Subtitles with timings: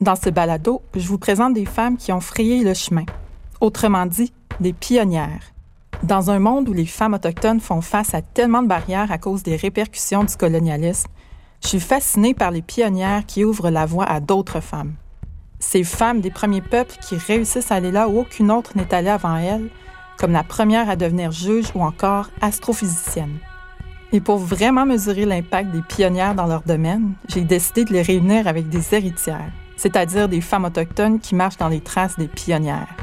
[0.00, 3.04] Dans ce balado, je vous présente des femmes qui ont frayé le chemin.
[3.60, 5.52] Autrement dit, des pionnières.
[6.02, 9.42] Dans un monde où les femmes autochtones font face à tellement de barrières à cause
[9.42, 11.10] des répercussions du colonialisme,
[11.62, 14.94] je suis fascinée par les pionnières qui ouvrent la voie à d'autres femmes.
[15.58, 19.10] Ces femmes des premiers peuples qui réussissent à aller là où aucune autre n'est allée
[19.10, 19.68] avant elles,
[20.16, 23.36] comme la première à devenir juge ou encore astrophysicienne.
[24.12, 28.48] Et pour vraiment mesurer l'impact des pionnières dans leur domaine, j'ai décidé de les réunir
[28.48, 32.94] avec des héritières, c'est-à-dire des femmes autochtones qui marchent dans les traces des pionnières.